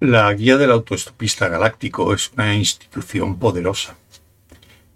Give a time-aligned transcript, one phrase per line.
[0.00, 3.96] La Guía del Autoestopista Galáctico es una institución poderosa.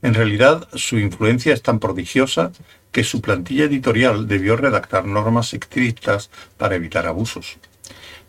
[0.03, 2.53] En realidad, su influencia es tan prodigiosa
[2.93, 7.57] que su plantilla editorial debió redactar normas estrictas para evitar abusos.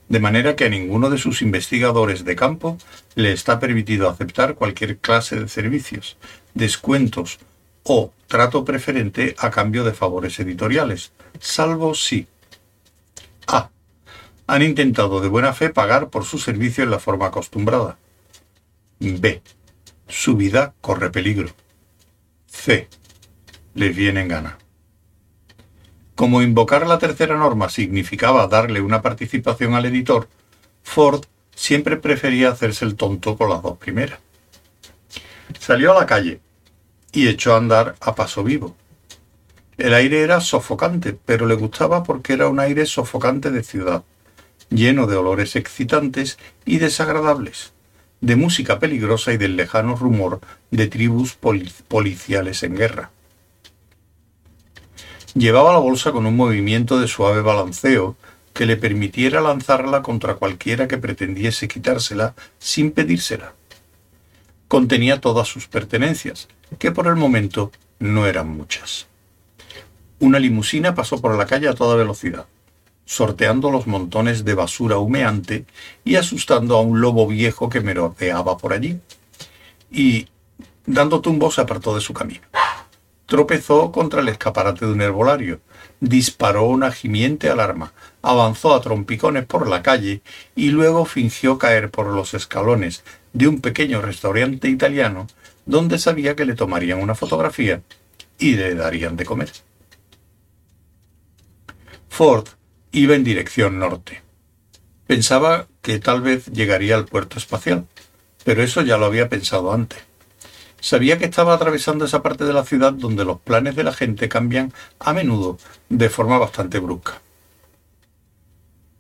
[0.10, 2.78] De manera que a ninguno de sus investigadores de campo
[3.16, 6.18] le está permitido aceptar cualquier clase de servicios,
[6.56, 7.40] descuentos
[7.84, 12.28] o trato preferente a cambio de favores editoriales, salvo si
[13.48, 13.70] A
[14.48, 18.00] han intentado de buena fe pagar por su servicio en la forma acostumbrada.
[19.00, 19.44] B.
[20.08, 21.50] Su vida corre peligro.
[22.48, 22.88] C.
[23.76, 24.58] Les viene en gana.
[26.20, 30.28] Como invocar la tercera norma significaba darle una participación al editor,
[30.84, 31.24] Ford
[31.56, 34.20] siempre prefería hacerse el tonto con las dos primeras.
[35.58, 36.42] Salió a la calle
[37.14, 38.76] y echó a andar a paso vivo.
[39.78, 44.04] El aire era sofocante, pero le gustaba porque era un aire sofocante de ciudad
[44.70, 47.72] lleno de olores excitantes y desagradables,
[48.20, 51.38] de música peligrosa y del lejano rumor de tribus
[51.88, 53.12] policiales en guerra.
[55.36, 58.16] Llevaba la bolsa con un movimiento de suave balanceo
[58.54, 63.54] que le permitiera lanzarla contra cualquiera que pretendiese quitársela sin pedírsela.
[64.68, 69.08] Contenía todas sus pertenencias, que por el momento no eran muchas.
[70.20, 72.46] Una limusina pasó por la calle a toda velocidad
[73.10, 75.66] sorteando los montones de basura humeante
[76.06, 79.00] y asustando a un lobo viejo que merodeaba por allí.
[79.92, 80.28] Y,
[80.86, 82.42] dando tumbos, se apartó de su camino.
[83.30, 85.62] Tropezó contra el escaparate de un herbolario,
[86.00, 90.24] disparó una gimiente alarma, avanzó a trompicones por la calle
[90.56, 95.28] y luego fingió caer por los escalones de un pequeño restaurante italiano
[95.68, 97.84] donde sabía que le tomarían una fotografía
[98.40, 99.52] y le darían de comer.
[102.10, 102.48] Ford
[102.92, 104.24] iba en dirección norte.
[105.06, 107.86] Pensaba que tal vez llegaría al puerto espacial,
[108.44, 110.09] pero eso ya lo había pensado antes.
[110.82, 114.30] Sabía que estaba atravesando esa parte de la ciudad donde los planes de la gente
[114.30, 115.58] cambian a menudo
[115.90, 117.22] de forma bastante brusca.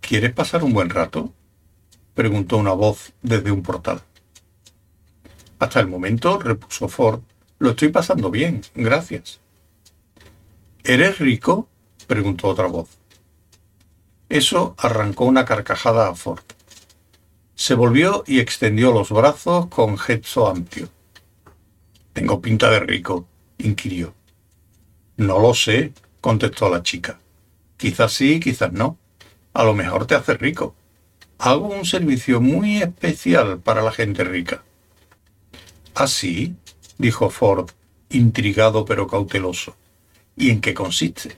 [0.01, 1.33] ¿Quieres pasar un buen rato?
[2.15, 4.01] preguntó una voz desde un portal.
[5.59, 7.21] Hasta el momento, repuso Ford,
[7.59, 9.39] lo estoy pasando bien, gracias.
[10.83, 11.67] ¿Eres rico?
[12.07, 12.89] preguntó otra voz.
[14.29, 16.43] Eso arrancó una carcajada a Ford.
[17.55, 20.89] Se volvió y extendió los brazos con gesto amplio.
[22.19, 24.13] Tengo pinta de rico, inquirió.
[25.15, 27.17] No lo sé, contestó la chica.
[27.77, 28.97] Quizás sí, quizás no.
[29.53, 30.75] A lo mejor te hace rico.
[31.37, 34.63] Hago un servicio muy especial para la gente rica.
[35.95, 36.55] ¿Ah, sí?
[36.97, 37.69] dijo Ford,
[38.09, 39.77] intrigado pero cauteloso.
[40.35, 41.37] ¿Y en qué consiste?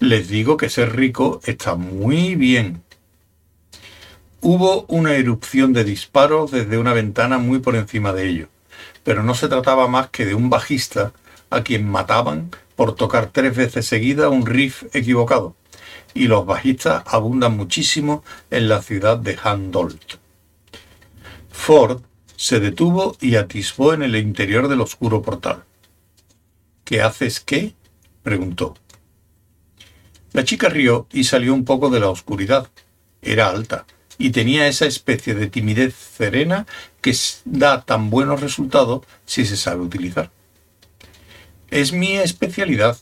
[0.00, 2.82] Les digo que ser rico está muy bien.
[4.40, 8.48] Hubo una erupción de disparos desde una ventana muy por encima de ellos,
[9.08, 11.14] pero no se trataba más que de un bajista
[11.48, 15.56] a quien mataban por tocar tres veces seguida un riff equivocado,
[16.12, 20.16] y los bajistas abundan muchísimo en la ciudad de Handolt.
[21.50, 22.02] Ford
[22.36, 25.64] se detuvo y atisbó en el interior del oscuro portal.
[26.84, 27.72] ¿Qué haces qué?
[28.22, 28.74] preguntó.
[30.34, 32.68] La chica rió y salió un poco de la oscuridad.
[33.22, 33.86] Era alta
[34.18, 36.66] y tenía esa especie de timidez serena
[37.00, 40.30] que da tan buenos resultados si se sabe utilizar.
[41.70, 42.98] Es mi especialidad,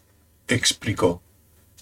[0.46, 1.22] explicó.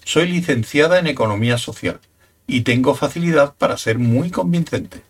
[0.03, 1.99] Soy licenciada en economía social
[2.47, 5.01] y tengo facilidad para ser muy convincente.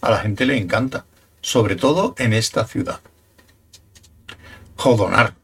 [0.00, 1.04] A la gente le encanta,
[1.40, 3.00] sobre todo en esta ciudad.
[4.76, 5.34] Jodonar,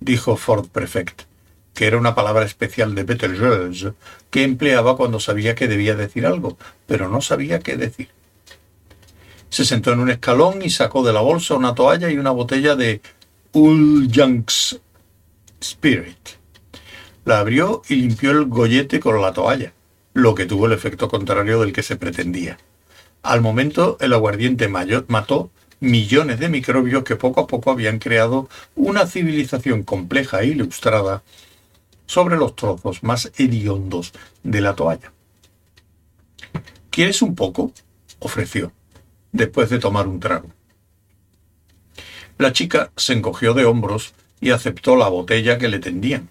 [0.00, 1.22] dijo Ford Prefect
[1.82, 3.94] que era una palabra especial de Betelgeuse
[4.30, 6.56] que empleaba cuando sabía que debía decir algo,
[6.86, 8.06] pero no sabía qué decir.
[9.48, 12.76] Se sentó en un escalón y sacó de la bolsa una toalla y una botella
[12.76, 13.00] de
[13.52, 14.80] Young's
[15.60, 16.38] Spirit.
[17.24, 19.72] La abrió y limpió el gollete con la toalla,
[20.14, 22.58] lo que tuvo el efecto contrario del que se pretendía.
[23.24, 29.04] Al momento, el aguardiente mató millones de microbios que poco a poco habían creado una
[29.08, 31.24] civilización compleja e ilustrada
[32.12, 34.12] sobre los trozos más hediondos
[34.42, 35.12] de la toalla.
[36.90, 37.72] ¿Quieres un poco?
[38.18, 38.70] ofreció,
[39.32, 40.50] después de tomar un trago.
[42.36, 44.12] La chica se encogió de hombros
[44.42, 46.28] y aceptó la botella que le tendían.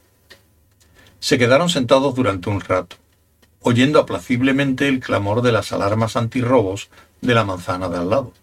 [1.20, 2.98] Se quedaron sentados durante un rato,
[3.62, 6.92] oyendo aplaciblemente el clamor de las alarmas antirrobos
[7.22, 8.34] de la manzana de al lado.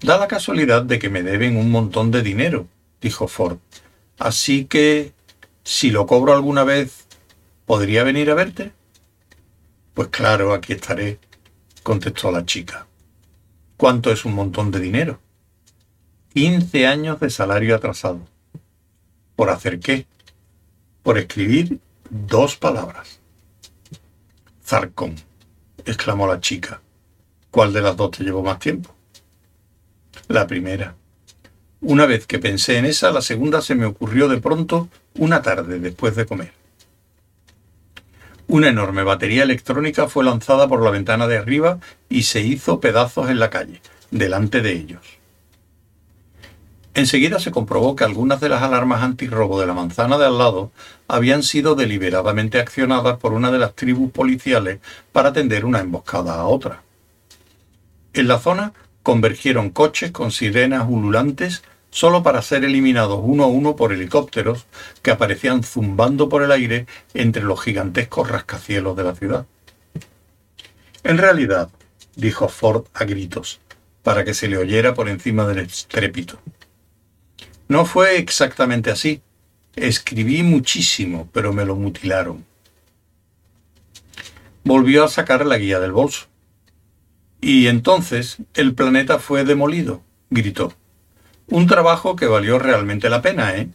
[0.00, 2.66] Da la casualidad de que me deben un montón de dinero,
[3.02, 3.58] dijo Ford.
[4.18, 5.12] Así que,
[5.64, 7.06] si lo cobro alguna vez,
[7.66, 8.72] ¿podría venir a verte?
[9.94, 11.18] Pues claro, aquí estaré,
[11.82, 12.86] contestó la chica.
[13.76, 15.20] ¿Cuánto es un montón de dinero?
[16.32, 18.20] Quince años de salario atrasado.
[19.36, 20.06] ¿Por hacer qué?
[21.02, 23.20] Por escribir dos palabras.
[24.64, 25.16] Zarcón,
[25.84, 26.80] exclamó la chica.
[27.50, 28.94] ¿Cuál de las dos te llevó más tiempo?
[30.28, 30.94] La primera.
[31.82, 35.78] Una vez que pensé en esa, la segunda se me ocurrió de pronto una tarde
[35.78, 36.52] después de comer.
[38.48, 41.78] Una enorme batería electrónica fue lanzada por la ventana de arriba
[42.08, 43.80] y se hizo pedazos en la calle,
[44.10, 45.20] delante de ellos.
[46.92, 50.72] Enseguida se comprobó que algunas de las alarmas antirrobo de la manzana de al lado
[51.08, 54.80] habían sido deliberadamente accionadas por una de las tribus policiales
[55.12, 56.82] para tender una emboscada a otra.
[58.12, 58.72] En la zona
[59.02, 64.66] convergieron coches con sirenas ululantes solo para ser eliminados uno a uno por helicópteros
[65.02, 69.46] que aparecían zumbando por el aire entre los gigantescos rascacielos de la ciudad.
[71.02, 71.70] En realidad,
[72.16, 73.60] dijo Ford a gritos,
[74.02, 76.38] para que se le oyera por encima del estrépito.
[77.68, 79.22] No fue exactamente así.
[79.76, 82.44] Escribí muchísimo, pero me lo mutilaron.
[84.64, 86.26] Volvió a sacar la guía del bolso.
[87.40, 90.74] Y entonces el planeta fue demolido, gritó.
[91.50, 93.68] Un trabajo que valió realmente la pena, ¿eh?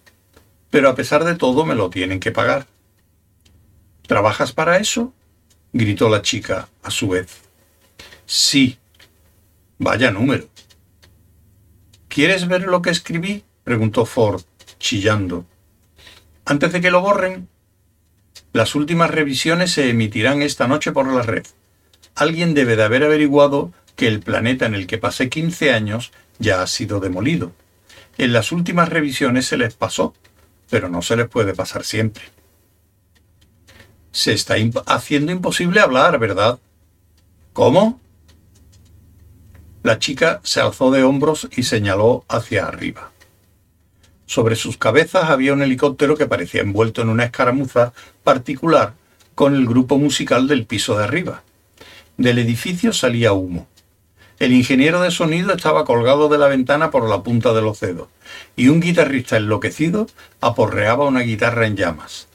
[0.69, 2.67] Pero a pesar de todo me lo tienen que pagar.
[4.07, 5.13] ¿Trabajas para eso?
[5.73, 7.41] gritó la chica a su vez.
[8.25, 8.77] Sí.
[9.77, 10.47] Vaya número.
[12.07, 13.43] ¿Quieres ver lo que escribí?
[13.63, 14.43] preguntó Ford,
[14.79, 15.45] chillando.
[16.45, 17.49] Antes de que lo borren.
[18.53, 21.45] Las últimas revisiones se emitirán esta noche por la red
[22.15, 26.61] alguien debe de haber averiguado que el planeta en el que pasé 15 años ya
[26.61, 27.51] ha sido demolido.
[28.17, 30.13] En las últimas revisiones se les pasó,
[30.69, 32.23] pero no se les puede pasar siempre.
[34.11, 36.59] Se está haciendo imposible hablar, ¿verdad?
[37.53, 37.99] ¿Cómo?
[39.83, 43.11] La chica se alzó de hombros y señaló hacia arriba.
[44.25, 48.93] Sobre sus cabezas había un helicóptero que parecía envuelto en una escaramuza particular
[49.35, 51.43] con el grupo musical del piso de arriba.
[52.17, 53.67] Del edificio salía humo.
[54.37, 58.09] El ingeniero de sonido estaba colgado de la ventana por la punta de los dedos,
[58.57, 60.07] y un guitarrista enloquecido
[60.41, 62.27] aporreaba una guitarra en llamas.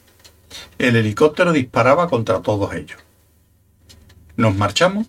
[0.78, 2.98] El helicóptero disparaba contra todos ellos.
[4.36, 5.08] ¿Nos marchamos?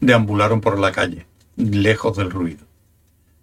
[0.00, 1.26] Deambularon por la calle,
[1.56, 2.64] lejos del ruido.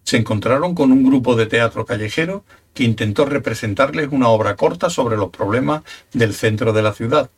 [0.04, 5.18] Se encontraron con un grupo de teatro callejero que intentó representarles una obra corta sobre
[5.18, 5.84] los problemas
[6.14, 7.30] del centro de la ciudad,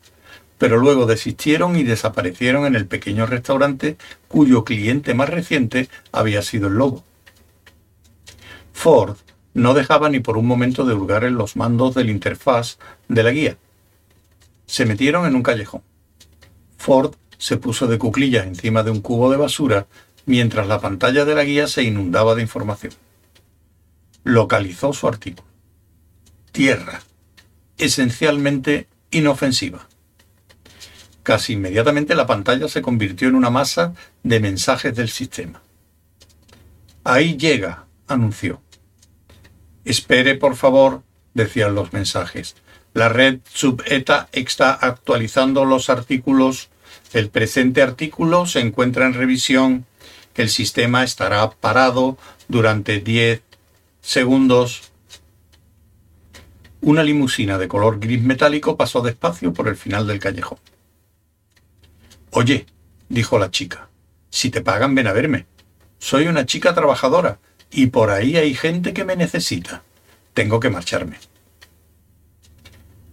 [0.58, 3.96] pero luego desistieron y desaparecieron en el pequeño restaurante
[4.28, 7.04] cuyo cliente más reciente había sido el lobo.
[8.72, 9.16] Ford
[9.54, 13.30] no dejaba ni por un momento de hurgar en los mandos del interfaz de la
[13.30, 13.56] guía.
[14.66, 15.82] Se metieron en un callejón.
[16.76, 19.86] Ford se puso de cuclillas encima de un cubo de basura
[20.26, 22.92] mientras la pantalla de la guía se inundaba de información.
[24.24, 25.48] Localizó su artículo.
[26.52, 27.00] Tierra.
[27.78, 29.88] Esencialmente inofensiva.
[31.26, 35.60] Casi inmediatamente la pantalla se convirtió en una masa de mensajes del sistema.
[37.02, 38.62] Ahí llega, anunció.
[39.84, 41.02] Espere, por favor,
[41.34, 42.54] decían los mensajes.
[42.94, 46.68] La red subeta está actualizando los artículos.
[47.12, 49.84] El presente artículo se encuentra en revisión.
[50.36, 53.42] El sistema estará parado durante 10
[54.00, 54.92] segundos.
[56.82, 60.58] Una limusina de color gris metálico pasó despacio por el final del callejón.
[62.38, 62.66] Oye,
[63.08, 63.88] dijo la chica,
[64.28, 65.46] si te pagan ven a verme.
[65.98, 67.38] Soy una chica trabajadora
[67.70, 69.82] y por ahí hay gente que me necesita.
[70.34, 71.16] Tengo que marcharme.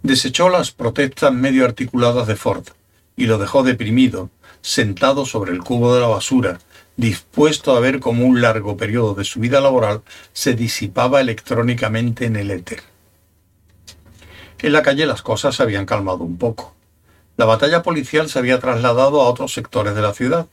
[0.02, 2.66] Desechó las protestas medio articuladas de Ford
[3.16, 4.28] y lo dejó deprimido,
[4.60, 6.58] sentado sobre el cubo de la basura,
[6.98, 10.02] dispuesto a ver cómo un largo periodo de su vida laboral
[10.34, 12.82] se disipaba electrónicamente en el éter.
[14.58, 16.73] En la calle las cosas se habían calmado un poco.
[17.36, 20.46] La batalla policial se había trasladado a otros sectores de la ciudad.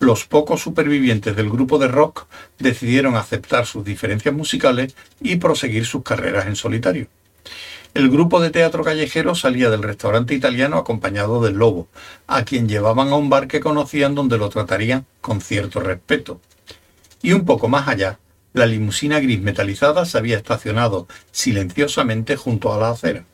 [0.00, 2.26] Los pocos supervivientes del grupo de rock
[2.58, 7.06] decidieron aceptar sus diferencias musicales y proseguir sus carreras en solitario.
[7.94, 11.88] El grupo de teatro callejero salía del restaurante italiano acompañado del lobo,
[12.26, 16.40] a quien llevaban a un bar que conocían donde lo tratarían con cierto respeto.
[17.22, 18.18] Y un poco más allá,
[18.52, 23.24] la limusina gris metalizada se había estacionado silenciosamente junto a la acera.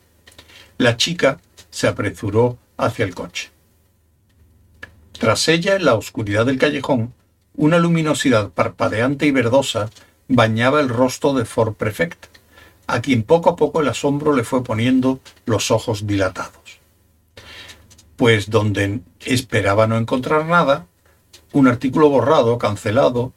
[0.79, 3.51] La chica se apresuró hacia el coche.
[5.13, 7.15] Tras ella, en la oscuridad del callejón,
[7.57, 9.89] Una luminosidad parpadeante y verdosa
[10.27, 12.27] bañaba el rostro de Ford Prefect,
[12.89, 16.81] a quien poco a poco el asombro le fue poniendo los ojos dilatados.
[18.17, 20.87] Pues donde esperaba no encontrar nada,
[21.53, 23.33] un artículo borrado, cancelado,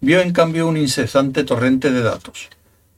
[0.00, 2.50] vio en cambio un incesante torrente de datos,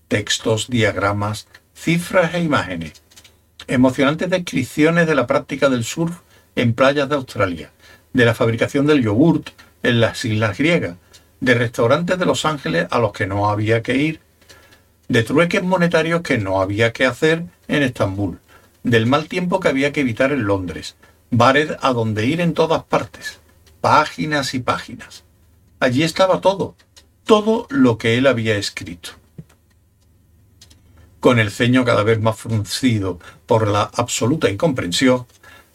[0.08, 3.02] textos, diagramas, cifras e imágenes,
[3.66, 6.18] emocionantes descripciones de la práctica del surf
[6.56, 7.71] en playas de Australia,
[8.12, 9.50] de la fabricación del yogurt
[9.83, 10.97] en las islas griegas,
[11.40, 14.21] de restaurantes de Los Ángeles a los que no había que ir,
[15.09, 18.38] de trueques monetarios que no había que hacer en Estambul,
[18.83, 20.97] del mal tiempo que había que evitar en Londres,
[21.30, 23.40] bares a donde ir en todas partes,
[23.80, 25.25] páginas y páginas.
[25.80, 26.76] Allí estaba todo,
[27.25, 29.11] todo lo que él había escrito.
[31.24, 35.26] Con el ceño cada vez más fruncido por la absoluta incomprensión,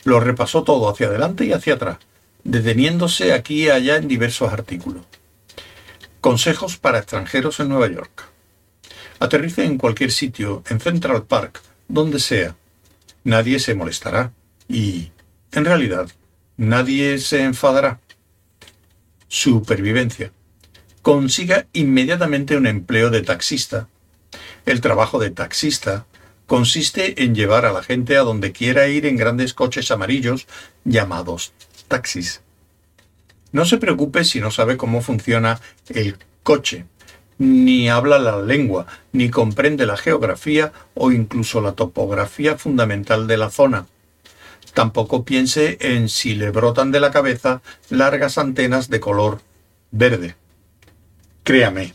[0.04, 1.98] lo repasó todo hacia adelante y hacia atrás,
[2.44, 5.02] deteniéndose aquí y allá en diversos artículos.
[6.22, 8.26] Consejos para extranjeros en Nueva York.
[9.18, 12.56] Aterrice en cualquier sitio, en Central Park, donde sea.
[13.24, 14.32] Nadie se molestará
[14.68, 15.12] y,
[15.52, 16.12] en realidad,
[16.58, 18.00] nadie se enfadará.
[19.28, 20.32] Supervivencia.
[21.02, 23.88] Consiga inmediatamente un empleo de taxista.
[24.66, 26.06] El trabajo de taxista
[26.46, 30.48] consiste en llevar a la gente a donde quiera ir en grandes coches amarillos
[30.84, 31.54] llamados
[31.88, 32.42] taxis.
[33.52, 35.60] No se preocupe si no sabe cómo funciona
[35.90, 36.86] el coche,
[37.38, 43.50] ni habla la lengua, ni comprende la geografía o incluso la topografía fundamental de la
[43.50, 43.88] zona.
[44.74, 49.42] Tampoco piense en si le brotan de la cabeza largas antenas de color
[49.92, 50.36] verde.
[51.44, 51.94] Créame,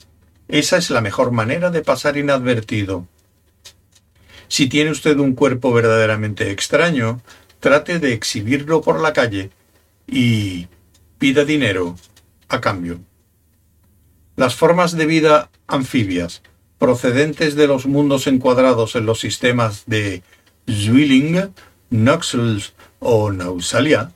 [0.48, 3.06] esa es la mejor manera de pasar inadvertido.
[4.48, 7.20] Si tiene usted un cuerpo verdaderamente extraño,
[7.60, 9.50] trate de exhibirlo por la calle
[10.06, 10.68] y
[11.18, 11.96] pida dinero
[12.48, 13.00] a cambio.
[14.36, 16.42] Las formas de vida anfibias
[16.78, 20.22] procedentes de los mundos encuadrados en los sistemas de
[20.68, 21.54] Zwilling,
[21.90, 24.12] Noxels o Nausalia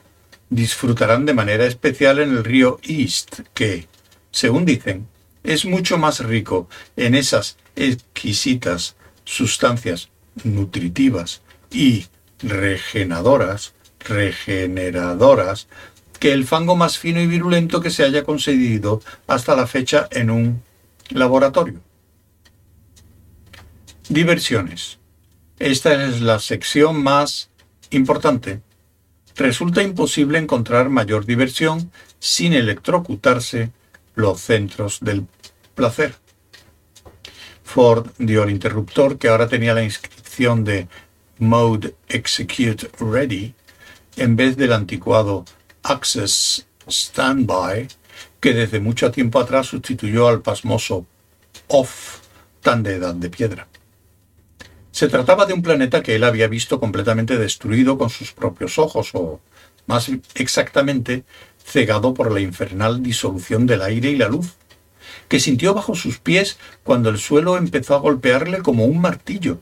[0.51, 3.87] disfrutarán de manera especial en el río East, que,
[4.31, 5.07] según dicen,
[5.49, 10.11] es mucho más rico en esas exquisitas sustancias
[10.45, 11.41] nutritivas
[11.71, 12.07] y
[12.43, 15.67] regenadoras, regeneradoras,
[16.21, 20.29] que el fango más fino y virulento que se haya conseguido hasta la fecha en
[20.29, 20.63] un
[21.09, 21.81] laboratorio.
[24.11, 24.99] Diversiones.
[25.59, 27.49] Esta es la sección más
[27.89, 28.61] importante.
[29.35, 33.73] Resulta imposible encontrar mayor diversión sin electrocutarse
[34.19, 35.27] los centros del
[35.75, 36.15] placer.
[37.63, 40.89] Ford dio el interruptor que ahora tenía la inscripción de
[41.39, 43.55] Mode Execute Ready
[44.17, 45.45] en vez del anticuado
[45.85, 47.89] Access Standby
[48.41, 51.07] que desde mucho tiempo atrás sustituyó al pasmoso
[51.69, 52.21] Off
[52.61, 53.69] tan de edad de piedra.
[54.91, 59.11] Se trataba de un planeta que él había visto completamente destruido con sus propios ojos,
[59.15, 59.41] o,
[59.87, 61.25] más exactamente,
[61.69, 64.55] cegado por la infernal disolución del aire y la luz,
[65.29, 69.61] que sintió bajo sus pies cuando el suelo empezó a golpearle como un martillo,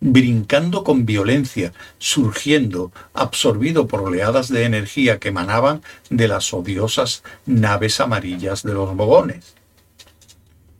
[0.00, 8.00] brincando con violencia, surgiendo, absorbido por oleadas de energía que emanaban de las odiosas naves
[8.00, 9.54] amarillas de los bogones.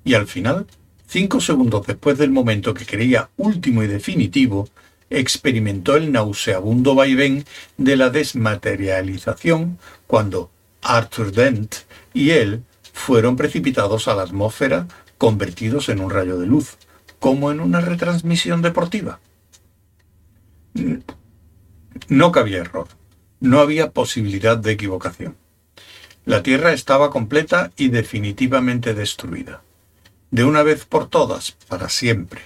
[0.05, 0.67] Y al final,
[1.09, 4.69] cinco segundos después del momento que creía último y definitivo,
[5.09, 7.47] experimentó el nauseabundo vaivén
[7.79, 10.51] de la desmaterialización cuando
[10.87, 11.75] Arthur Dent
[12.15, 14.87] y él fueron precipitados a la atmósfera
[15.19, 16.77] convertidos en un rayo de luz,
[17.19, 19.21] como en una retransmisión deportiva.
[22.09, 22.89] No cabía error,
[23.41, 25.37] no había posibilidad de equivocación.
[26.25, 29.63] La Tierra estaba completa y definitivamente destruida,
[30.31, 32.43] de una vez por todas, para siempre,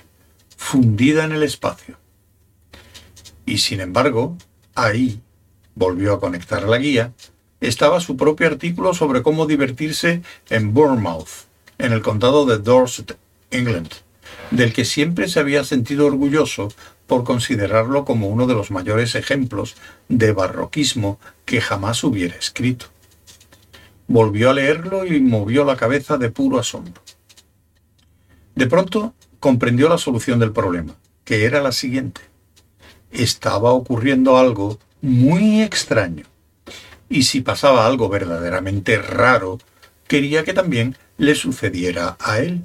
[0.57, 1.99] fundida en el espacio.
[3.47, 4.37] Y sin embargo,
[4.75, 5.23] ahí,
[5.75, 7.13] volvió a conectar la guía,
[7.61, 11.47] estaba su propio artículo sobre cómo divertirse en Bournemouth,
[11.79, 13.19] en el condado de Dorset,
[13.51, 13.91] England,
[14.51, 16.69] del que siempre se había sentido orgulloso
[17.07, 19.77] por considerarlo como uno de los mayores ejemplos
[20.09, 22.87] de barroquismo que jamás hubiera escrito.
[24.07, 27.03] Volvió a leerlo y movió la cabeza de puro asombro.
[28.55, 32.21] De pronto comprendió la solución del problema, que era la siguiente.
[33.11, 36.30] Estaba ocurriendo algo muy extraño
[37.11, 39.59] y si pasaba algo verdaderamente raro,
[40.07, 42.63] quería que también le sucediera a él.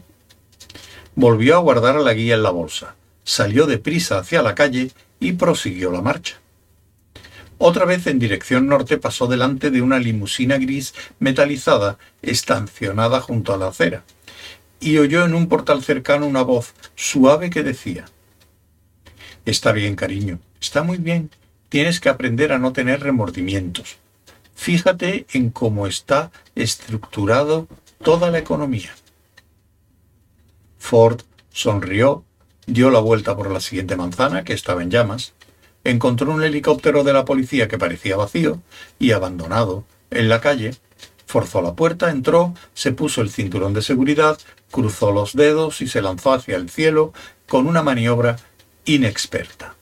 [1.15, 5.91] Volvió a guardar la guía en la bolsa, salió deprisa hacia la calle y prosiguió
[5.91, 6.35] la marcha.
[7.57, 13.57] Otra vez en dirección norte pasó delante de una limusina gris metalizada estacionada junto a
[13.57, 14.03] la acera
[14.79, 18.05] y oyó en un portal cercano una voz suave que decía
[19.45, 21.29] Está bien, cariño, está muy bien.
[21.69, 23.97] Tienes que aprender a no tener remordimientos.
[24.55, 27.67] Fíjate en cómo está estructurado
[28.01, 28.95] toda la economía.
[30.79, 31.21] Ford
[31.51, 32.23] sonrió,
[32.65, 35.33] dio la vuelta por la siguiente manzana, que estaba en llamas,
[35.83, 38.61] encontró un helicóptero de la policía que parecía vacío
[38.97, 40.75] y abandonado en la calle,
[41.25, 44.37] forzó la puerta, entró, se puso el cinturón de seguridad,
[44.71, 47.13] cruzó los dedos y se lanzó hacia el cielo
[47.47, 48.37] con una maniobra
[48.85, 49.75] inexperta.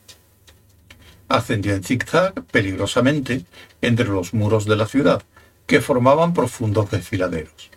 [1.30, 3.46] Ascendió en zigzag peligrosamente
[3.88, 5.22] entre los muros de la ciudad,
[5.66, 7.72] que formaban profundos desfiladeros.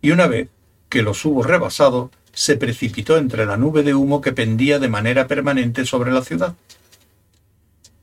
[0.00, 0.48] Y una vez
[0.88, 5.26] que los hubo rebasado, se precipitó entre la nube de humo que pendía de manera
[5.26, 6.54] permanente sobre la ciudad.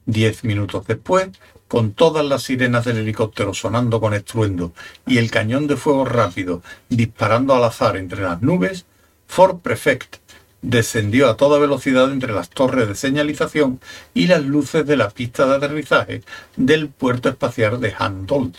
[0.05, 1.29] Diez minutos después,
[1.67, 4.73] con todas las sirenas del helicóptero sonando con estruendo
[5.05, 8.85] y el cañón de fuego rápido disparando al azar entre las nubes,
[9.27, 10.17] Fort Prefect
[10.61, 13.79] descendió a toda velocidad entre las torres de señalización
[14.13, 16.23] y las luces de la pista de aterrizaje
[16.57, 18.55] del puerto espacial de Handold,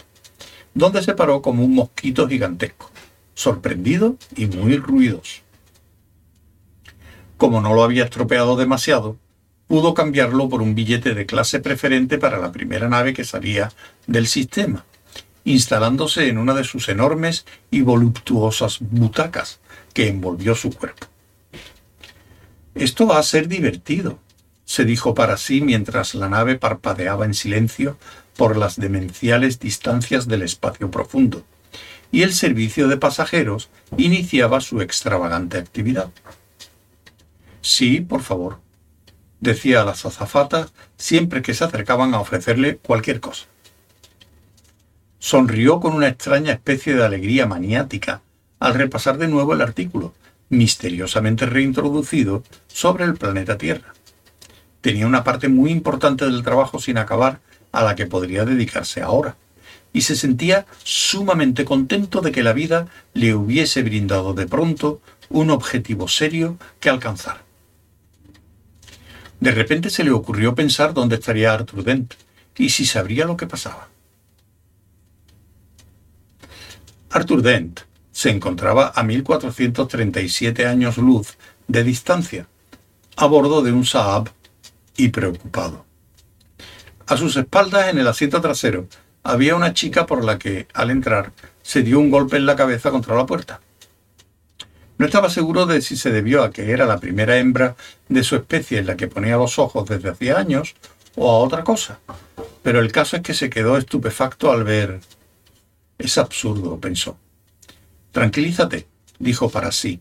[0.74, 2.90] donde se paró como un mosquito gigantesco,
[3.34, 5.42] sorprendido y muy ruidoso.
[7.36, 9.16] Como no lo había estropeado demasiado,
[9.66, 13.72] pudo cambiarlo por un billete de clase preferente para la primera nave que salía
[14.06, 14.84] del sistema,
[15.44, 19.60] instalándose en una de sus enormes y voluptuosas butacas
[19.94, 21.06] que envolvió su cuerpo.
[22.74, 24.18] Esto va a ser divertido,
[24.64, 27.98] se dijo para sí mientras la nave parpadeaba en silencio
[28.36, 31.44] por las demenciales distancias del espacio profundo,
[32.12, 36.10] y el servicio de pasajeros iniciaba su extravagante actividad.
[37.60, 38.60] Sí, por favor,
[39.40, 43.46] decía a las azafatas siempre que se acercaban a ofrecerle cualquier cosa.
[45.18, 48.22] Sonrió con una extraña especie de alegría maniática
[48.60, 50.14] al repasar de nuevo el artículo,
[50.50, 53.94] misteriosamente reintroducido sobre el planeta Tierra.
[54.82, 57.40] Tenía una parte muy importante del trabajo sin acabar
[57.72, 59.36] a la que podría dedicarse ahora,
[59.92, 65.50] y se sentía sumamente contento de que la vida le hubiese brindado de pronto un
[65.50, 67.44] objetivo serio que alcanzar.
[69.40, 72.14] De repente se le ocurrió pensar dónde estaría Arthur Dent
[72.56, 73.88] y si sabría lo que pasaba.
[77.10, 77.80] Arthur Dent
[78.20, 82.46] se encontraba a 1437 años luz de distancia,
[83.16, 84.28] a bordo de un Saab
[84.94, 85.86] y preocupado.
[87.06, 88.88] A sus espaldas, en el asiento trasero,
[89.22, 92.90] había una chica por la que, al entrar, se dio un golpe en la cabeza
[92.90, 93.62] contra la puerta.
[94.98, 97.74] No estaba seguro de si se debió a que era la primera hembra
[98.10, 100.74] de su especie en la que ponía los ojos desde hacía años
[101.16, 102.00] o a otra cosa,
[102.62, 105.00] pero el caso es que se quedó estupefacto al ver...
[105.96, 107.16] Es absurdo, pensó.
[108.12, 110.00] Tranquilízate, dijo para sí.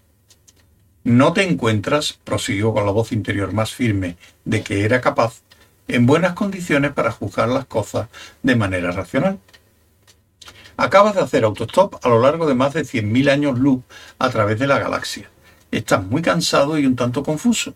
[1.03, 5.41] No te encuentras, prosiguió con la voz interior más firme de que era capaz,
[5.87, 8.09] en buenas condiciones para juzgar las cosas
[8.43, 9.39] de manera racional.
[10.77, 13.83] Acabas de hacer autostop a lo largo de más de 100.000 años luz
[14.17, 15.29] a través de la galaxia.
[15.71, 17.75] Estás muy cansado y un tanto confuso.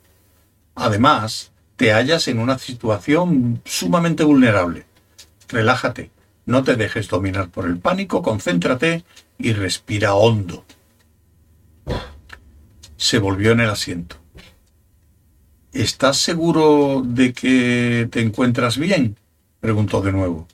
[0.76, 4.86] Además, te hallas en una situación sumamente vulnerable.
[5.50, 6.12] Relájate,
[6.46, 9.04] no te dejes dominar por el pánico, concéntrate
[9.38, 10.66] y respira hondo.
[12.98, 14.18] Se volvió en el asiento.
[15.72, 19.18] ¿Estás seguro de que te encuentras bien?
[19.60, 20.48] preguntó de nuevo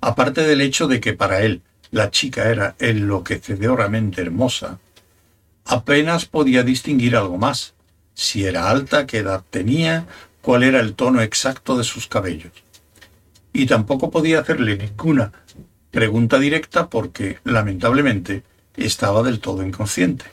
[0.00, 4.78] aparte del hecho de que para él la chica era enloquecedoramente hermosa,
[5.64, 7.74] apenas podía distinguir algo más,
[8.14, 10.06] si era alta, qué edad tenía,
[10.42, 12.52] cuál era el tono exacto de sus cabellos.
[13.52, 15.32] Y tampoco podía hacerle ninguna
[15.90, 18.44] pregunta directa porque, lamentablemente,
[18.76, 20.26] estaba del todo inconsciente.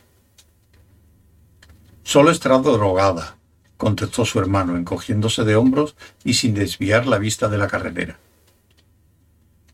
[2.03, 3.37] Solo estaba drogada,
[3.77, 8.17] contestó su hermano, encogiéndose de hombros y sin desviar la vista de la carretera.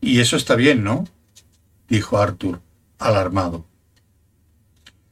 [0.01, 1.05] Y eso está bien, ¿no?
[1.87, 2.59] dijo Arthur,
[2.97, 3.65] alarmado.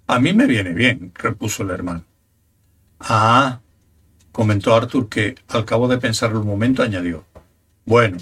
[0.08, 2.04] A mí me viene bien, repuso el hermano.
[3.00, 3.60] Ah,
[4.32, 7.26] comentó Arthur que, al cabo de pensarlo un momento, añadió.
[7.86, 8.18] Bueno.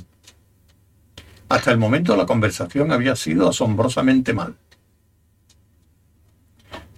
[1.50, 4.56] Hasta el momento la conversación había sido asombrosamente mal.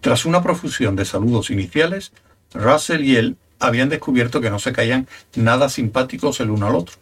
[0.02, 2.12] Tras una profusión de saludos iniciales,
[2.54, 6.96] Russell y él habían descubierto que no se caían nada simpáticos el uno al otro.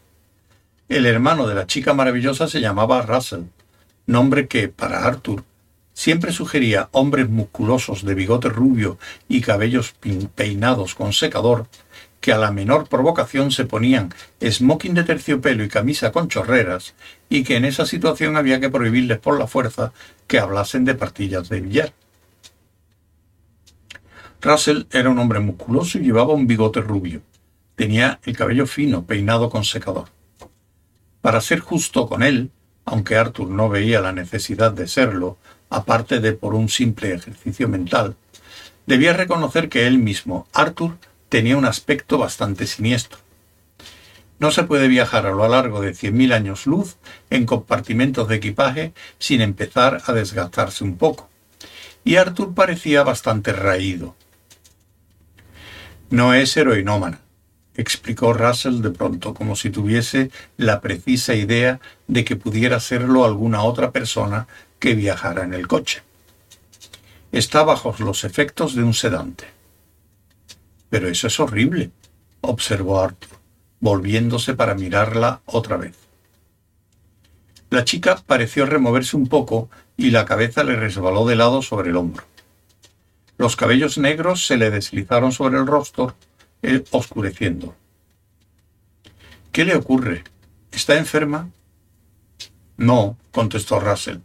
[0.89, 3.43] El hermano de la chica maravillosa se llamaba Russell,
[4.05, 5.43] nombre que, para Arthur,
[5.93, 9.95] siempre sugería hombres musculosos de bigote rubio y cabellos
[10.35, 11.67] peinados con secador,
[12.19, 16.95] que a la menor provocación se ponían smoking de terciopelo y camisa con chorreras,
[17.29, 19.93] y que en esa situación había que prohibirles por la fuerza
[20.27, 21.93] que hablasen de partillas de billar.
[24.41, 27.21] Russell era un hombre musculoso y llevaba un bigote rubio.
[27.75, 30.09] Tenía el cabello fino, peinado con secador.
[31.21, 32.51] Para ser justo con él,
[32.85, 35.37] aunque Arthur no veía la necesidad de serlo,
[35.69, 38.15] aparte de por un simple ejercicio mental,
[38.85, 40.97] debía reconocer que él mismo, Arthur,
[41.29, 43.19] tenía un aspecto bastante siniestro.
[44.39, 46.97] No se puede viajar a lo largo de 100.000 años luz
[47.29, 51.29] en compartimentos de equipaje sin empezar a desgastarse un poco.
[52.03, 54.15] Y Arthur parecía bastante raído.
[56.09, 57.19] No es heroinómana,
[57.75, 63.61] explicó Russell de pronto, como si tuviese la precisa idea de que pudiera serlo alguna
[63.61, 64.47] otra persona
[64.79, 66.01] que viajara en el coche.
[67.31, 69.58] Está bajo los efectos de un sedante.
[70.89, 71.91] Pero eso es horrible,
[72.41, 73.37] observó Arthur,
[73.79, 75.95] volviéndose para mirarla otra vez.
[77.69, 81.97] La chica pareció removerse un poco y la cabeza le resbaló de lado sobre el
[81.97, 82.23] hombro.
[83.37, 86.15] Los cabellos negros se le deslizaron sobre el rostro,
[86.61, 87.75] eh, oscureciendo.
[89.51, 90.23] ¿Qué le ocurre?
[90.71, 91.49] ¿Está enferma?
[92.77, 94.17] No, contestó Russell,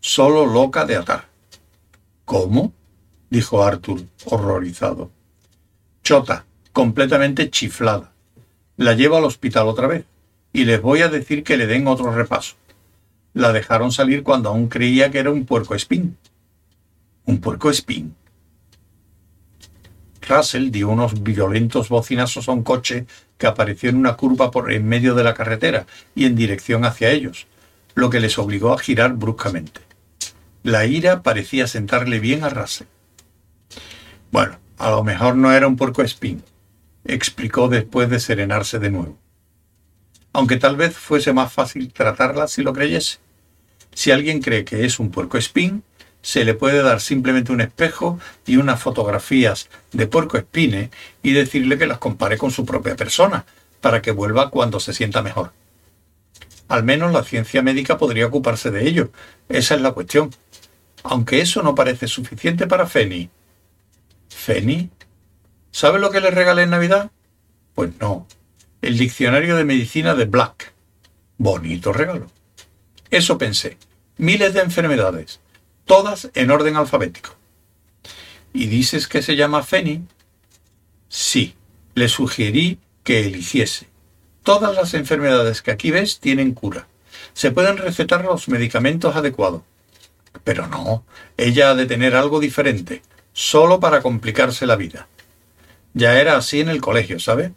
[0.00, 1.28] solo loca de atar.
[2.24, 2.72] ¿Cómo?
[3.30, 5.10] dijo Arthur, horrorizado.
[6.06, 8.12] Chota, completamente chiflada.
[8.76, 10.04] La llevo al hospital otra vez,
[10.52, 12.54] y les voy a decir que le den otro repaso.
[13.34, 16.16] La dejaron salir cuando aún creía que era un puerco espín.
[17.24, 18.14] ¿Un puerco espín?
[20.20, 24.86] Russell dio unos violentos bocinazos a un coche que apareció en una curva por en
[24.86, 27.48] medio de la carretera y en dirección hacia ellos,
[27.96, 29.80] lo que les obligó a girar bruscamente.
[30.62, 32.86] La ira parecía sentarle bien a Russell.
[34.30, 36.42] Bueno, a lo mejor no era un puerco espín,
[37.04, 39.18] explicó después de serenarse de nuevo.
[40.32, 43.18] Aunque tal vez fuese más fácil tratarla si lo creyese.
[43.94, 45.82] Si alguien cree que es un puerco espín,
[46.20, 50.90] se le puede dar simplemente un espejo y unas fotografías de puerco espine
[51.22, 53.46] y decirle que las compare con su propia persona,
[53.80, 55.52] para que vuelva cuando se sienta mejor.
[56.68, 59.10] Al menos la ciencia médica podría ocuparse de ello.
[59.48, 60.30] Esa es la cuestión.
[61.04, 63.30] Aunque eso no parece suficiente para Feni.
[64.46, 64.90] ¿Feni?
[65.72, 67.10] ¿Sabe lo que le regalé en Navidad?
[67.74, 68.28] Pues no.
[68.80, 70.72] El diccionario de medicina de Black.
[71.36, 72.28] Bonito regalo.
[73.10, 73.76] Eso pensé.
[74.18, 75.40] Miles de enfermedades
[75.84, 77.34] todas en orden alfabético.
[78.52, 80.04] ¿Y dices que se llama Feni?
[81.08, 81.56] Sí,
[81.96, 83.88] le sugerí que eligiese.
[84.44, 86.86] Todas las enfermedades que aquí ves tienen cura.
[87.32, 89.62] Se pueden recetar los medicamentos adecuados.
[90.44, 91.04] Pero no,
[91.36, 93.02] ella ha de tener algo diferente,
[93.36, 95.08] solo para complicarse la vida.
[95.92, 97.52] Ya era así en el colegio, ¿sabe?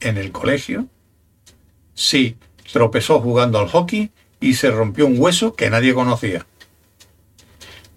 [0.00, 0.86] ¿En el colegio?
[1.92, 2.38] Sí,
[2.72, 6.46] tropezó jugando al hockey y se rompió un hueso que nadie conocía.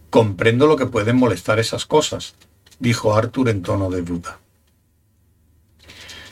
[0.10, 2.36] Comprendo lo que pueden molestar esas cosas,
[2.80, 4.40] dijo Arthur en tono de duda.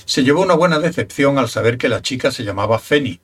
[0.03, 3.21] Se llevó una buena decepción al saber que la chica se llamaba Feni.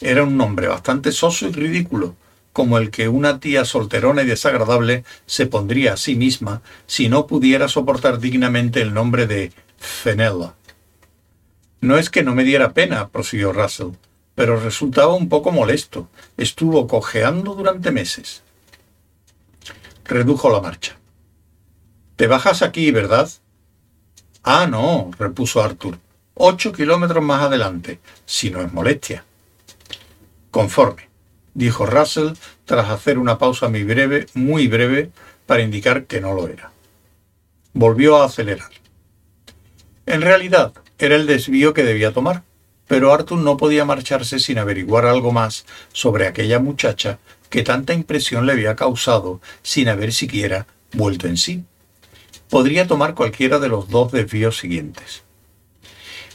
[0.00, 2.16] Era un nombre bastante soso y ridículo,
[2.56, 7.26] como el que una tía solterona y desagradable se pondría a sí misma si no
[7.26, 10.54] pudiera soportar dignamente el nombre de Fenella.
[11.82, 13.90] No es que no me diera pena, prosiguió Russell,
[14.34, 16.08] pero resultaba un poco molesto.
[16.38, 18.42] Estuvo cojeando durante meses
[20.06, 20.96] redujo la marcha.
[22.16, 23.28] Te bajas aquí, ¿verdad?
[24.42, 25.98] Ah, no, repuso Arthur.
[26.34, 29.24] Ocho kilómetros más adelante, si no es molestia.
[30.50, 31.10] Conforme,
[31.56, 32.34] dijo Russell
[32.66, 35.10] tras hacer una pausa muy breve, muy breve,
[35.46, 36.70] para indicar que no lo era.
[37.72, 38.70] Volvió a acelerar.
[40.04, 42.42] En realidad, era el desvío que debía tomar,
[42.86, 48.46] pero Arthur no podía marcharse sin averiguar algo más sobre aquella muchacha que tanta impresión
[48.46, 51.64] le había causado sin haber siquiera vuelto en sí.
[52.50, 55.22] Podría tomar cualquiera de los dos desvíos siguientes.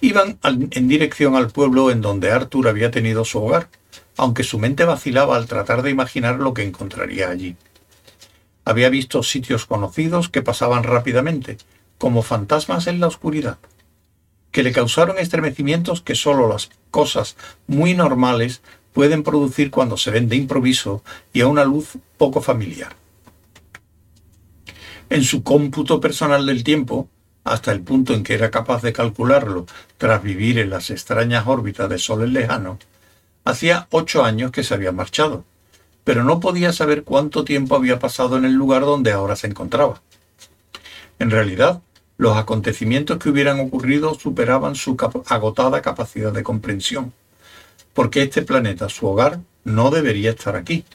[0.02, 3.70] Iban en dirección al pueblo en donde Arthur había tenido su hogar,
[4.18, 7.56] aunque su mente vacilaba al tratar de imaginar lo que encontraría allí.
[8.66, 11.58] Había visto sitios conocidos que pasaban rápidamente,
[11.98, 13.58] como fantasmas en la oscuridad,
[14.52, 18.62] que le causaron estremecimientos que sólo las cosas muy normales
[18.94, 22.96] pueden producir cuando se ven de improviso y a una luz poco familiar.
[25.10, 27.10] En su cómputo personal del tiempo,
[27.44, 29.66] hasta el punto en que era capaz de calcularlo
[29.98, 32.78] tras vivir en las extrañas órbitas de soles lejanos,
[33.46, 35.46] hacía ocho años que se había marchado,
[36.04, 40.02] pero no podía saber cuánto tiempo había pasado en el lugar donde ahora se encontraba.
[41.20, 41.82] En realidad,
[42.22, 47.14] Los acontecimientos que hubieran ocurrido superaban su agotada capacidad de comprensión,
[47.96, 50.86] porque este planeta, su hogar, no debería estar aquí.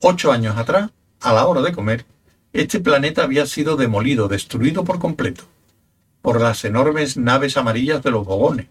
[0.00, 2.06] Ocho años atrás, a la hora de comer,
[2.54, 5.44] este planeta había sido demolido, destruido por completo,
[6.22, 8.68] por las enormes naves amarillas de los bogones,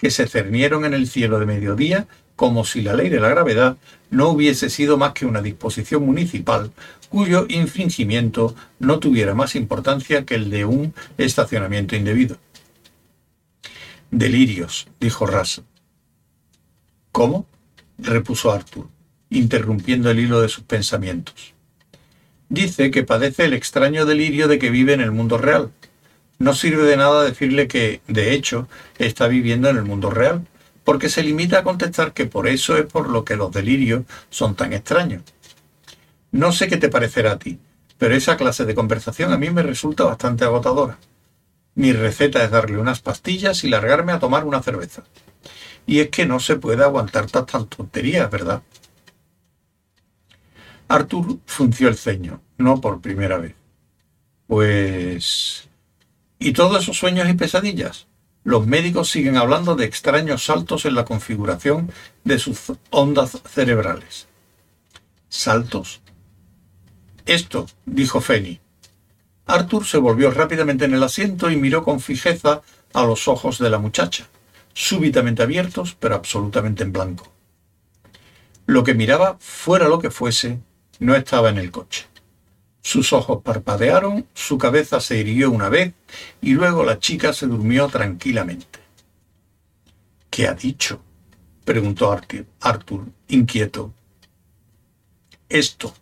[0.00, 3.76] que se cernieron en el cielo de mediodía como si la ley de la gravedad
[4.10, 6.72] no hubiese sido más que una disposición municipal
[7.10, 12.38] cuyo infringimiento no tuviera más importancia que el de un estacionamiento indebido.
[14.10, 15.64] Delirios, dijo Russell.
[17.12, 17.46] ¿Cómo?
[17.98, 18.88] repuso Arthur,
[19.28, 21.52] interrumpiendo el hilo de sus pensamientos.
[22.48, 25.70] Dice que padece el extraño delirio de que vive en el mundo real.
[26.40, 30.46] No sirve de nada decirle que, de hecho, está viviendo en el mundo real,
[30.84, 34.54] porque se limita a contestar que por eso es por lo que los delirios son
[34.54, 35.22] tan extraños.
[36.32, 37.58] No sé qué te parecerá a ti,
[37.98, 40.96] pero esa clase de conversación a mí me resulta bastante agotadora.
[41.74, 45.04] Mi receta es darle unas pastillas y largarme a tomar una cerveza.
[45.86, 48.62] Y es que no se puede aguantar tantas tonterías, ¿verdad?
[50.88, 53.54] Arthur frunció el ceño, no por primera vez.
[54.46, 55.69] Pues...
[56.40, 58.08] ¿Y todos esos sueños y pesadillas?
[58.42, 61.92] los médicos siguen hablando de extraños saltos en la configuración
[62.24, 64.28] de sus ondas cerebrales.
[65.28, 66.00] ¿Saltos?
[67.26, 68.60] Esto, dijo Feni.
[69.46, 73.70] Arthur se volvió rápidamente en el asiento y miró con fijeza a los ojos de
[73.70, 74.26] la muchacha,
[74.72, 77.30] súbitamente abiertos, pero absolutamente en blanco.
[78.66, 80.60] Lo que miraba, fuera lo que fuese,
[80.98, 82.06] no estaba en el coche.
[82.82, 85.92] Sus ojos parpadearon, su cabeza se irguió una vez
[86.40, 88.80] y luego la chica se durmió tranquilamente.
[90.30, 91.02] ¿Qué ha dicho?
[91.64, 92.18] preguntó
[92.60, 93.92] Arthur, inquieto.
[95.48, 95.94] Esto.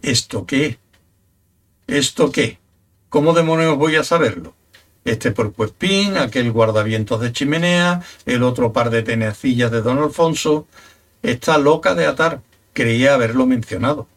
[0.00, 0.78] ¿Esto qué?
[1.86, 2.58] ¿Esto qué?
[3.08, 4.54] ¿Cómo demonios voy a saberlo?
[5.04, 10.66] Este porpuespín, aquel guardavientos de chimenea, el otro par de tenecillas de don Alfonso.
[11.22, 12.42] Está loca de atar.
[12.72, 14.08] Creía haberlo mencionado.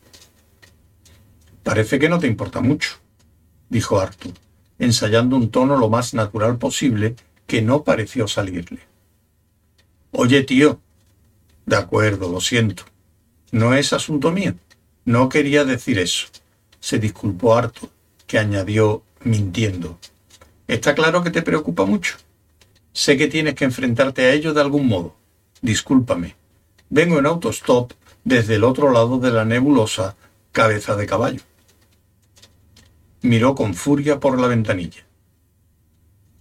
[1.69, 2.97] Parece que no te importa mucho,
[3.69, 4.34] dijo Arthur,
[4.79, 8.79] ensayando un tono lo más natural posible que no pareció salirle.
[10.12, 10.79] Oye, tío.
[11.67, 12.86] De acuerdo, lo siento.
[13.51, 14.55] No es asunto mío.
[15.05, 16.25] No quería decir eso.
[16.79, 17.91] Se disculpó Arthur,
[18.25, 19.99] que añadió mintiendo.
[20.67, 22.17] Está claro que te preocupa mucho.
[22.93, 25.15] Sé que tienes que enfrentarte a ello de algún modo.
[25.62, 26.36] Discúlpame.
[26.89, 30.15] Vengo en autostop desde el otro lado de la nebulosa
[30.51, 31.43] cabeza de caballo
[33.21, 35.05] miró con furia por la ventanilla.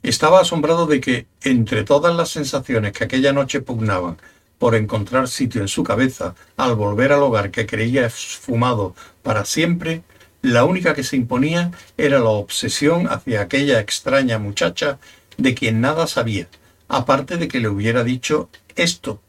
[0.03, 4.17] Estaba asombrado de que, entre todas las sensaciones que aquella noche pugnaban
[4.59, 10.03] por encontrar sitio en su cabeza al volver al hogar que creía esfumado para siempre,
[10.43, 14.99] la única que se imponía era la obsesión hacia aquella extraña muchacha
[15.37, 16.49] de quien nada sabía,
[16.89, 19.21] aparte de que le hubiera dicho esto,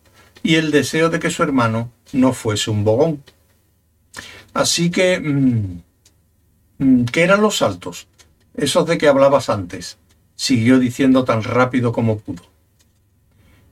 [0.44, 3.24] y el deseo de que su hermano no fuese un bogón.
[4.54, 5.20] Así que...
[5.20, 5.89] Mm,
[7.12, 8.08] ¿Qué eran los saltos?
[8.56, 9.98] Esos de que hablabas antes,
[10.36, 12.44] siguió diciendo tan rápido como pudo.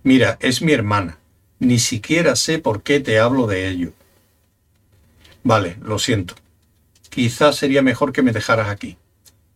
[0.04, 1.18] Mira, es mi hermana.
[1.60, 3.94] Ni siquiera sé por qué te hablo de ello.
[5.44, 6.36] Vale, lo siento.
[7.10, 8.98] Quizás sería mejor que me dejaras aquí.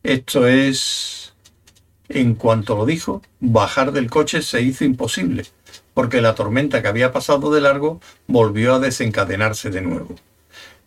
[0.04, 1.34] Esto es...
[2.08, 5.46] En cuanto lo dijo, bajar del coche se hizo imposible,
[5.94, 10.16] porque la tormenta que había pasado de largo volvió a desencadenarse de nuevo.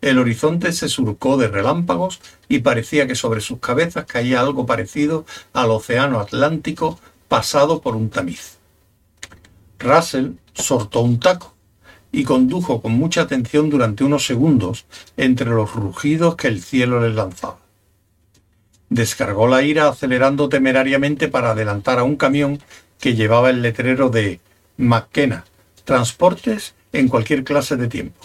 [0.05, 5.25] El horizonte se surcó de relámpagos y parecía que sobre sus cabezas caía algo parecido
[5.51, 8.59] al océano Atlántico pasado por un tamiz.
[9.79, 11.55] Russell sortó un taco
[12.11, 14.85] y condujo con mucha atención durante unos segundos
[15.17, 17.57] entre los rugidos que el cielo les lanzaba.
[18.89, 22.59] Descargó la ira acelerando temerariamente para adelantar a un camión
[22.99, 24.39] que llevaba el letrero de
[24.77, 25.45] McKenna,
[25.83, 28.24] transportes en cualquier clase de tiempo.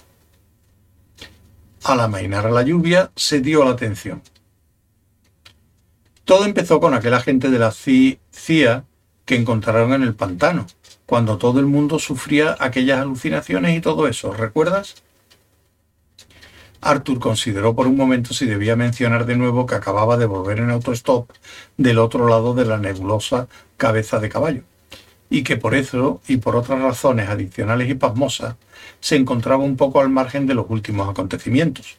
[1.84, 4.22] Al amainar la lluvia, se dio la atención.
[6.24, 8.84] Todo empezó con aquel agente de la CIA
[9.24, 10.66] que encontraron en el pantano,
[11.06, 15.02] cuando todo el mundo sufría aquellas alucinaciones y todo eso, ¿recuerdas?
[16.80, 20.70] Arthur consideró por un momento si debía mencionar de nuevo que acababa de volver en
[20.70, 21.30] autostop
[21.76, 24.62] del otro lado de la nebulosa cabeza de caballo,
[25.30, 28.56] y que por eso y por otras razones adicionales y pasmosas
[28.98, 31.98] se encontraba un poco al margen de los últimos acontecimientos,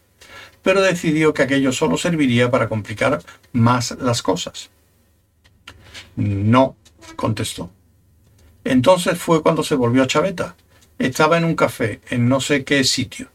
[0.61, 4.69] pero decidió que aquello solo serviría para complicar más las cosas.
[6.17, 6.75] No,
[7.15, 7.71] contestó.
[8.63, 10.55] Entonces fue cuando se volvió a Chaveta.
[10.99, 13.29] Estaba en un café, en no sé qué sitio,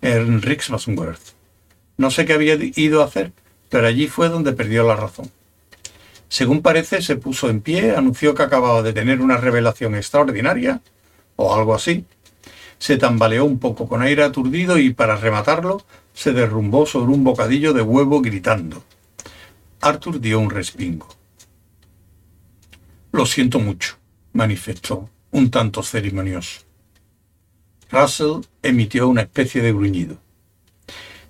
[0.00, 1.34] en Rixmasworth.
[1.98, 3.32] No sé qué había ido a hacer,
[3.68, 5.30] pero allí fue donde perdió la razón.
[6.30, 10.80] Según parece, se puso en pie, anunció que acababa de tener una revelación extraordinaria,
[11.34, 12.04] o algo así.
[12.78, 15.82] Se tambaleó un poco con aire aturdido y, para rematarlo,
[16.14, 18.84] se derrumbó sobre un bocadillo de huevo gritando.
[19.80, 21.08] Arthur dio un respingo.
[23.10, 23.96] Lo siento mucho,
[24.32, 26.60] manifestó, un tanto ceremonioso.
[27.90, 30.18] Russell emitió una especie de gruñido.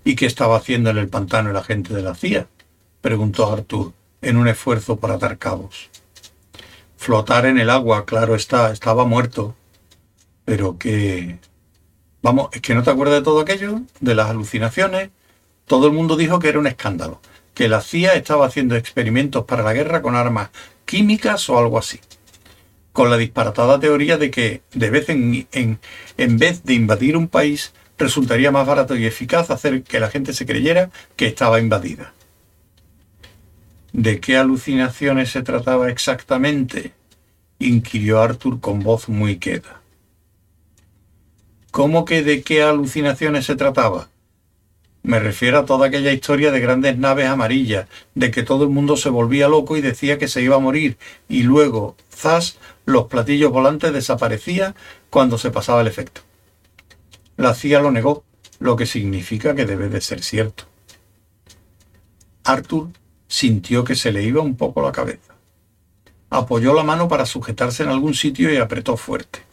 [0.05, 2.49] ¿Y qué estaba haciendo en el pantano el agente de la CIA?
[3.01, 5.91] preguntó Arthur, en un esfuerzo por atar cabos.
[6.97, 9.55] Flotar en el agua, claro está, estaba muerto.
[10.45, 11.39] Pero que...
[12.23, 13.81] Vamos, ¿es que no te acuerdas de todo aquello?
[14.01, 15.11] ¿De las alucinaciones?
[15.67, 17.21] Todo el mundo dijo que era un escándalo,
[17.55, 20.51] que la CIA estaba haciendo experimentos para la guerra con armas
[20.85, 22.01] químicas o algo así.
[22.93, 25.79] Con la disparatada teoría de que, de vez en, en,
[26.19, 30.33] en vez de invadir un país, resultaría más barato y eficaz hacer que la gente
[30.33, 32.13] se creyera que estaba invadida.
[33.93, 36.93] ¿De qué alucinaciones se trataba exactamente?
[37.59, 39.81] inquirió Arthur con voz muy queda.
[41.71, 44.09] ¿Cómo que de qué alucinaciones se trataba?
[45.03, 48.97] Me refiero a toda aquella historia de grandes naves amarillas, de que todo el mundo
[48.97, 50.99] se volvía loco y decía que se iba a morir,
[51.29, 54.75] y luego, zas, los platillos volantes desaparecían
[55.09, 56.21] cuando se pasaba el efecto.
[57.37, 58.25] La CIA lo negó,
[58.59, 60.65] lo que significa que debe de ser cierto.
[62.45, 62.89] Arthur
[63.31, 65.35] sintió que se le iba un poco la cabeza.
[66.31, 69.45] Apoyó la mano para sujetarse en algún sitio y apretó fuerte.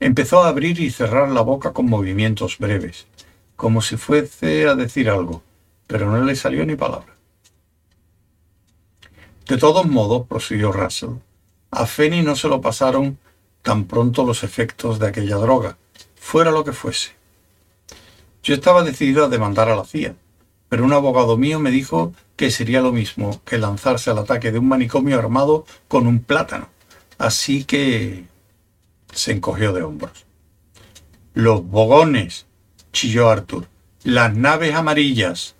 [0.00, 3.06] Empezó a abrir y cerrar la boca con movimientos breves,
[3.54, 5.42] como si fuese a decir algo,
[5.86, 7.14] pero no le salió ni palabra.
[9.46, 11.20] De todos modos, prosiguió Russell,
[11.70, 13.18] a Fenny no se lo pasaron
[13.62, 15.78] tan pronto los efectos de aquella droga,
[16.16, 17.12] fuera lo que fuese.
[18.42, 20.16] Yo estaba decidido a demandar a la CIA,
[20.68, 24.58] pero un abogado mío me dijo que sería lo mismo que lanzarse al ataque de
[24.58, 26.68] un manicomio armado con un plátano.
[27.18, 28.24] Así que
[29.12, 30.24] se encogió de hombros.
[31.34, 32.46] Los bogones,
[32.92, 33.66] chilló Arthur.
[34.04, 35.54] Las naves amarillas.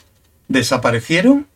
[0.46, 1.48] ¿Desaparecieron?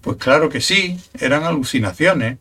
[0.00, 2.38] Pues claro que sí, eran alucinaciones,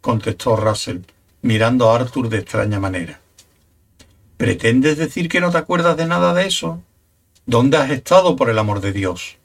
[0.00, 1.00] contestó Russell,
[1.42, 3.20] mirando a Arthur de extraña manera.
[4.36, 6.82] ¿Pretendes decir que no te acuerdas de nada de eso?
[7.48, 9.38] ¿Dónde has estado, por el amor de Dios?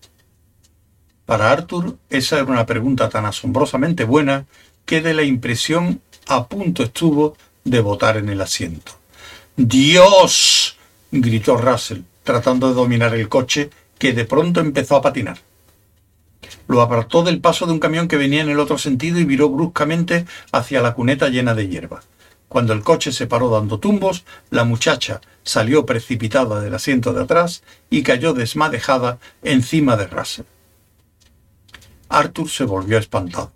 [1.25, 4.45] Para Arthur, esa era una pregunta tan asombrosamente buena
[4.83, 8.91] que de la impresión a punto estuvo de botar en el asiento.
[9.55, 10.75] ¡Dios!
[11.13, 15.37] gritó Russell, tratando de dominar el coche, que de pronto empezó a patinar.
[16.67, 19.47] Lo apartó del paso de un camión que venía en el otro sentido y viró
[19.47, 22.03] bruscamente hacia la cuneta llena de hierba.
[22.49, 27.63] Cuando el coche se paró dando tumbos, la muchacha salió precipitada del asiento de atrás
[27.89, 30.45] y cayó desmadejada encima de Russell.
[32.09, 33.51] Arthur se volvió espantado.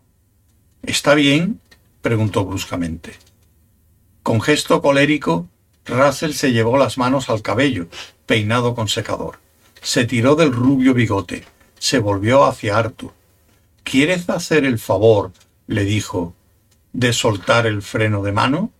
[0.83, 1.59] ¿Está bien?
[2.01, 3.13] preguntó bruscamente.
[4.23, 5.47] Con gesto colérico,
[5.85, 7.87] Russell se llevó las manos al cabello,
[8.25, 9.39] peinado con secador.
[9.81, 11.45] Se tiró del rubio bigote.
[11.79, 13.13] Se volvió hacia Arthur.
[13.83, 15.31] ¿Quieres hacer el favor,
[15.67, 16.33] le dijo,
[16.93, 18.71] de soltar el freno de mano?